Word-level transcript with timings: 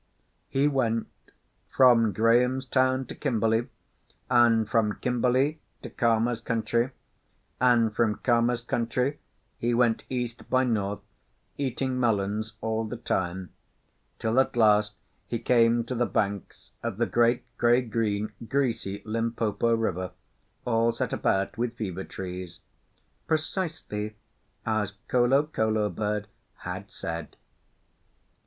He 0.49 0.67
went 0.67 1.05
from 1.69 2.11
Graham's 2.11 2.65
Town 2.65 3.05
to 3.05 3.13
Kimberley, 3.13 3.67
and 4.31 4.67
from 4.67 4.95
Kimberley 4.99 5.59
to 5.83 5.91
Khama's 5.91 6.41
Country, 6.41 6.89
and 7.59 7.95
from 7.95 8.15
Khama's 8.23 8.61
Country 8.61 9.19
he 9.59 9.75
went 9.75 10.01
east 10.09 10.49
by 10.49 10.63
north, 10.63 11.01
eating 11.59 11.99
melons 11.99 12.53
all 12.61 12.83
the 12.85 12.97
time, 12.97 13.51
till 14.17 14.39
at 14.39 14.55
last 14.55 14.95
he 15.27 15.37
came 15.37 15.83
to 15.83 15.93
the 15.93 16.07
banks 16.07 16.71
of 16.81 16.97
the 16.97 17.05
great 17.05 17.43
grey 17.59 17.83
green, 17.83 18.31
greasy 18.47 19.03
Limpopo 19.05 19.75
River, 19.75 20.13
all 20.65 20.91
set 20.91 21.13
about 21.13 21.59
with 21.59 21.75
fever 21.75 22.03
trees, 22.03 22.59
precisely 23.27 24.15
as 24.65 24.93
Kolokolo 25.07 25.93
Bird 25.93 26.27
had 26.61 26.89
said. 26.89 27.35